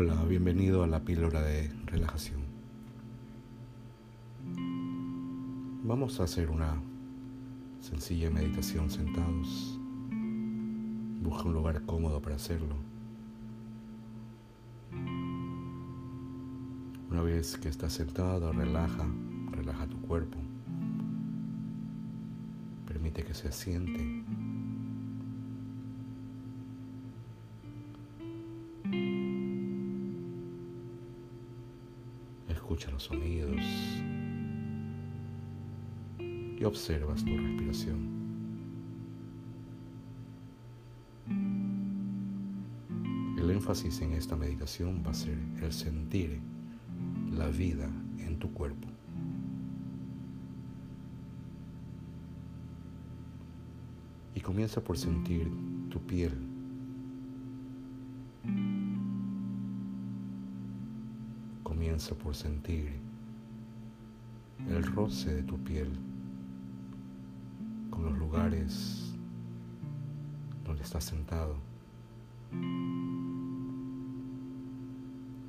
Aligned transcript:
Hola, 0.00 0.14
bienvenido 0.28 0.84
a 0.84 0.86
la 0.86 1.00
píldora 1.00 1.42
de 1.42 1.72
relajación. 1.86 2.40
Vamos 5.82 6.20
a 6.20 6.22
hacer 6.22 6.50
una 6.50 6.80
sencilla 7.80 8.30
meditación 8.30 8.90
sentados. 8.90 9.76
Busca 11.20 11.48
un 11.48 11.52
lugar 11.52 11.82
cómodo 11.84 12.22
para 12.22 12.36
hacerlo. 12.36 12.76
Una 17.10 17.22
vez 17.22 17.56
que 17.56 17.68
estás 17.68 17.92
sentado, 17.94 18.52
relaja, 18.52 19.04
relaja 19.50 19.88
tu 19.88 20.00
cuerpo. 20.02 20.38
Permite 22.86 23.24
que 23.24 23.34
se 23.34 23.48
asiente. 23.48 24.22
Escucha 32.78 32.92
los 32.92 33.02
sonidos 33.02 33.60
y 36.20 36.64
observas 36.64 37.24
tu 37.24 37.36
respiración. 37.36 38.18
El 43.36 43.50
énfasis 43.50 44.00
en 44.02 44.12
esta 44.12 44.36
meditación 44.36 45.02
va 45.04 45.10
a 45.10 45.14
ser 45.14 45.36
el 45.60 45.72
sentir 45.72 46.40
la 47.32 47.48
vida 47.48 47.90
en 48.18 48.38
tu 48.38 48.52
cuerpo. 48.52 48.86
Y 54.36 54.40
comienza 54.40 54.84
por 54.84 54.96
sentir 54.96 55.50
tu 55.90 56.00
piel 56.06 56.47
comienza 61.68 62.14
por 62.14 62.34
sentir 62.34 62.88
el 64.70 64.82
roce 64.84 65.34
de 65.34 65.42
tu 65.42 65.58
piel 65.58 65.90
con 67.90 68.06
los 68.06 68.18
lugares 68.18 69.14
donde 70.64 70.82
estás 70.82 71.04
sentado. 71.04 71.56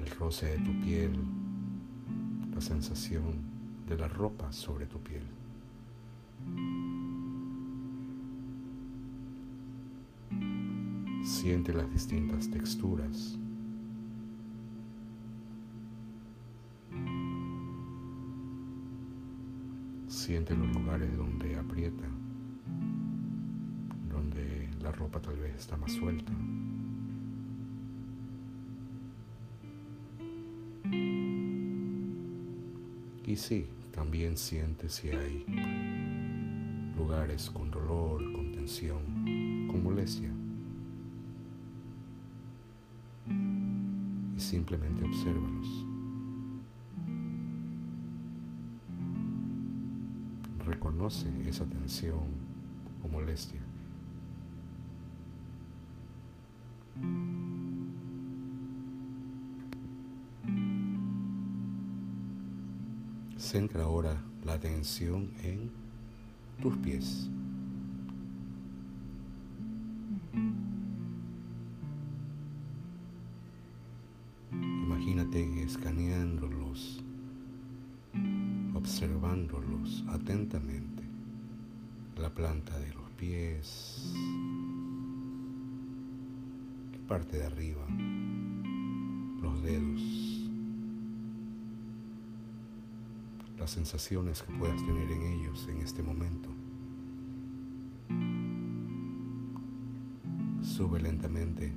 El 0.00 0.10
roce 0.18 0.46
de 0.46 0.58
tu 0.58 0.80
piel, 0.80 1.12
la 2.52 2.60
sensación 2.60 3.44
de 3.88 3.96
la 3.96 4.08
ropa 4.08 4.50
sobre 4.50 4.86
tu 4.86 4.98
piel. 4.98 5.22
Siente 11.22 11.72
las 11.72 11.88
distintas 11.92 12.50
texturas 12.50 13.39
Siente 20.30 20.54
los 20.54 20.72
lugares 20.72 21.16
donde 21.16 21.56
aprieta, 21.56 22.04
donde 24.08 24.68
la 24.80 24.92
ropa 24.92 25.20
tal 25.20 25.36
vez 25.36 25.56
está 25.56 25.76
más 25.76 25.90
suelta. 25.90 26.32
Y 33.26 33.34
sí, 33.34 33.66
también 33.90 34.36
siente 34.36 34.88
si 34.88 35.08
hay 35.08 35.44
lugares 36.96 37.50
con 37.50 37.68
dolor, 37.68 38.22
con 38.32 38.52
tensión, 38.52 39.66
con 39.68 39.82
molestia. 39.82 40.30
Y 44.36 44.38
simplemente 44.38 45.04
obsérvalos. 45.04 45.99
Reconoce 50.80 51.28
esa 51.46 51.66
tensión 51.66 52.24
o 53.04 53.08
molestia. 53.08 53.60
Centra 63.36 63.84
ahora 63.84 64.22
la 64.42 64.54
atención 64.54 65.30
en 65.42 65.70
tus 66.62 66.74
pies. 66.78 67.28
Imagínate 74.50 75.62
escaneándolos 75.62 77.02
observándolos 78.90 80.04
atentamente, 80.08 81.04
la 82.16 82.28
planta 82.28 82.76
de 82.80 82.92
los 82.92 83.08
pies, 83.12 84.12
la 86.92 87.06
parte 87.06 87.36
de 87.36 87.46
arriba, 87.46 87.86
los 89.40 89.62
dedos, 89.62 90.50
las 93.60 93.70
sensaciones 93.70 94.42
que 94.42 94.52
puedas 94.54 94.84
tener 94.84 95.08
en 95.08 95.22
ellos 95.22 95.68
en 95.70 95.82
este 95.82 96.02
momento. 96.02 96.50
Sube 100.62 100.98
lentamente 100.98 101.72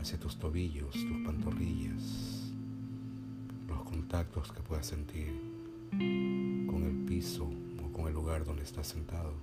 hacia 0.00 0.18
tus 0.18 0.38
tobillos, 0.38 0.92
tus 0.92 1.22
pantorrillas, 1.22 2.50
los 3.68 3.82
contactos 3.82 4.50
que 4.52 4.62
puedas 4.62 4.86
sentir 4.86 5.59
o 7.20 7.92
con 7.92 8.06
el 8.06 8.14
lugar 8.14 8.46
donde 8.46 8.62
estás 8.62 8.86
sentado. 8.86 9.34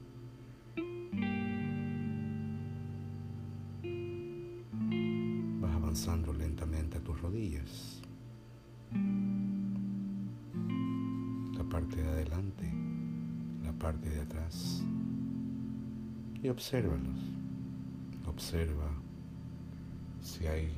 Vas 5.61 5.75
avanzando 5.75 6.33
lentamente 6.33 6.97
a 6.97 7.01
tus 7.01 7.21
rodillas. 7.21 8.01
La 11.55 11.63
parte 11.69 12.01
de 12.01 12.07
adelante, 12.07 12.73
la 13.63 13.73
parte 13.73 14.09
de 14.09 14.21
atrás. 14.21 14.83
Y 16.41 16.49
obsérvalos. 16.49 17.31
Observa 18.25 18.89
si 20.19 20.47
hay 20.47 20.71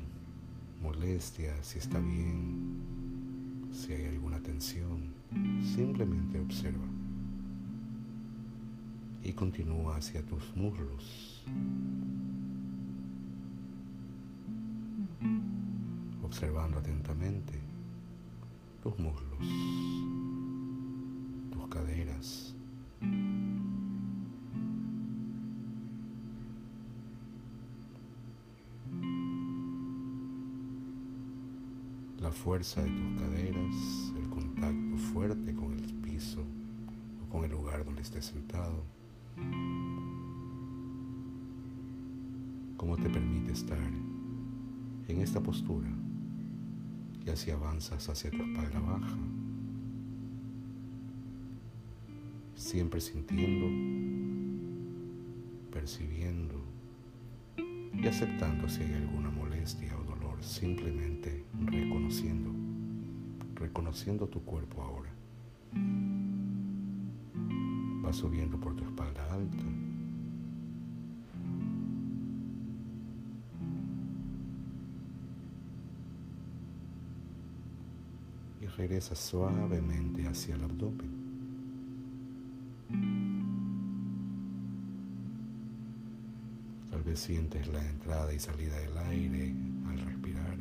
molestia, 0.82 1.54
si 1.62 1.78
está 1.78 1.98
bien, 1.98 3.70
si 3.72 3.94
hay 3.94 4.04
alguna 4.04 4.38
tensión. 4.40 5.14
Simplemente 5.62 6.38
observa 6.40 6.89
y 9.30 9.32
continúa 9.32 9.96
hacia 9.96 10.22
tus 10.26 10.56
muslos. 10.56 11.44
Observando 16.24 16.78
atentamente 16.78 17.60
tus 18.82 18.98
muslos, 18.98 19.38
tus 21.52 21.68
caderas. 21.68 22.56
La 32.18 32.32
fuerza 32.32 32.82
de 32.82 32.90
tus 32.90 33.20
caderas, 33.20 34.12
el 34.16 34.28
contacto 34.28 34.96
fuerte 35.12 35.54
con 35.54 35.72
el 35.78 35.94
piso 36.02 36.42
o 37.24 37.30
con 37.30 37.44
el 37.44 37.52
lugar 37.52 37.84
donde 37.84 38.02
estés 38.02 38.26
sentado. 38.26 38.99
Cómo 42.76 42.96
te 42.96 43.08
permite 43.10 43.52
estar 43.52 43.78
en 45.08 45.20
esta 45.20 45.40
postura 45.40 45.88
y 47.26 47.30
así 47.30 47.50
avanzas 47.50 48.08
hacia 48.08 48.30
tu 48.30 48.36
espalda 48.36 48.80
baja, 48.80 49.18
siempre 52.54 53.00
sintiendo, 53.00 53.66
percibiendo 55.72 56.54
y 57.92 58.06
aceptando 58.06 58.68
si 58.68 58.82
hay 58.82 58.94
alguna 58.94 59.30
molestia 59.30 59.96
o 59.98 60.04
dolor, 60.04 60.42
simplemente 60.42 61.44
reconociendo 61.66 62.50
reconociendo 63.60 64.26
tu 64.26 64.42
cuerpo 64.42 64.82
ahora 64.82 65.10
subiendo 68.12 68.58
por 68.58 68.74
tu 68.74 68.84
espalda 68.84 69.32
alta. 69.32 69.64
Y 78.60 78.66
regresa 78.66 79.14
suavemente 79.14 80.26
hacia 80.26 80.54
el 80.54 80.64
abdomen. 80.64 81.20
Tal 86.90 87.02
vez 87.02 87.20
sientes 87.20 87.68
la 87.68 87.86
entrada 87.88 88.32
y 88.34 88.38
salida 88.38 88.76
del 88.78 88.98
aire 88.98 89.54
al 89.88 90.00
respirar. 90.00 90.58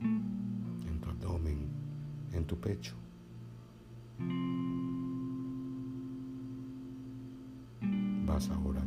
En 0.00 1.00
tu 1.00 1.08
abdomen, 1.08 1.68
en 2.32 2.44
tu 2.44 2.56
pecho. 2.58 2.94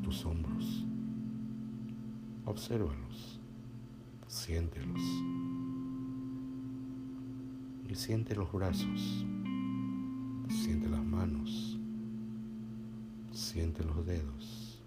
Tus 0.05 0.23
hombros. 0.23 0.85
Obsérvalos, 2.45 3.41
siéntelos 4.27 5.01
y 7.89 7.95
siente 7.95 8.35
los 8.35 8.51
brazos, 8.51 9.25
siente 10.47 10.87
las 10.89 11.03
manos, 11.03 11.79
siente 13.31 13.83
los 13.83 14.05
dedos. 14.05 14.83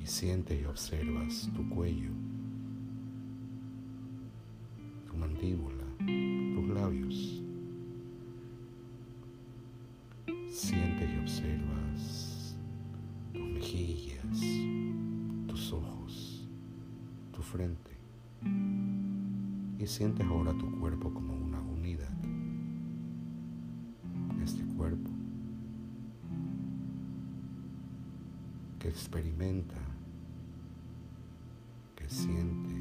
Y 0.00 0.06
siente 0.06 0.60
y 0.60 0.64
observas 0.64 1.48
tu 1.54 1.68
cuello, 1.68 2.10
tu 5.06 5.16
mandíbula, 5.16 5.71
frente. 17.52 17.92
Y 19.78 19.86
sientes 19.86 20.26
ahora 20.26 20.52
tu 20.52 20.78
cuerpo 20.80 21.12
como 21.12 21.34
una 21.34 21.60
unidad. 21.60 22.10
Este 24.42 24.64
cuerpo 24.74 25.10
que 28.78 28.88
experimenta, 28.88 29.76
que 31.94 32.08
siente, 32.08 32.74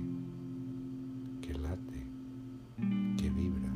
que 1.42 1.54
late, 1.54 2.06
que 3.18 3.30
vibra, 3.30 3.74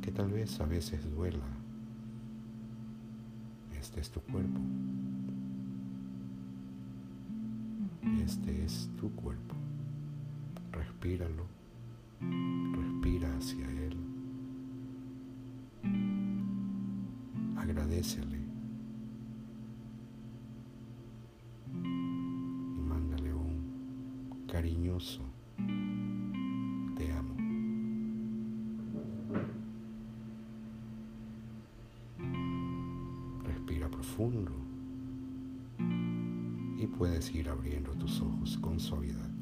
que 0.00 0.12
tal 0.12 0.30
vez 0.30 0.58
a 0.60 0.66
veces 0.66 1.04
duela 1.14 1.56
este 3.86 4.00
es 4.00 4.10
tu 4.10 4.20
cuerpo. 4.20 4.60
Este 8.24 8.64
es 8.64 8.90
tu 9.00 9.10
cuerpo. 9.12 9.54
Respíralo. 11.06 11.46
Respira 12.20 13.36
hacia 13.36 13.64
él. 13.70 13.96
Agradecele. 17.56 18.40
Y 21.84 22.80
mándale 22.80 23.32
un 23.32 24.46
cariñoso 24.48 25.22
te 26.96 27.12
amo. 27.12 27.36
profundo 33.90 34.52
y 36.76 36.86
puedes 36.88 37.32
ir 37.32 37.48
abriendo 37.48 37.92
tus 37.92 38.20
ojos 38.20 38.58
con 38.58 38.80
suavidad. 38.80 39.35